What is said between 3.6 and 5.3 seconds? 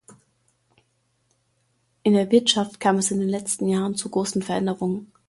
Jahren zu großen Veränderungen.